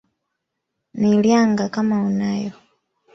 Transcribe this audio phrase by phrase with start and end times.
[0.99, 2.51] Nilyanga kama unayo